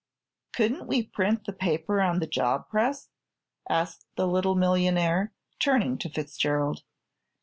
[0.51, 3.09] "Couldn't we print the paper on the job press?"
[3.69, 6.81] asked the little millionaire, turning to Fitzgerald.